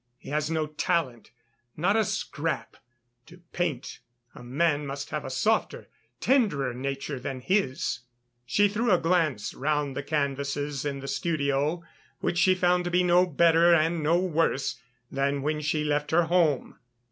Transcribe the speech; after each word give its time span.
He 0.17 0.29
has 0.31 0.49
no 0.49 0.65
talent, 0.65 1.29
not 1.77 1.95
a 1.95 2.03
scrap. 2.03 2.75
To 3.27 3.37
paint, 3.53 3.99
a 4.33 4.41
man 4.41 4.87
must 4.87 5.11
have 5.11 5.23
a 5.23 5.29
softer, 5.29 5.89
tenderer 6.19 6.73
nature 6.73 7.19
than 7.19 7.39
his." 7.39 7.99
She 8.43 8.67
threw 8.67 8.89
a 8.91 8.97
glance 8.97 9.53
round 9.53 9.95
the 9.95 10.01
canvases 10.01 10.85
in 10.85 11.01
the 11.01 11.07
studio, 11.07 11.83
which 12.19 12.39
she 12.39 12.55
found 12.55 12.83
to 12.85 12.89
be 12.89 13.03
no 13.03 13.27
better 13.27 13.75
and 13.75 14.01
no 14.01 14.17
worse 14.17 14.79
than 15.11 15.43
when 15.43 15.61
she 15.61 15.83
left 15.83 16.09
her 16.09 16.23
home. 16.23 16.79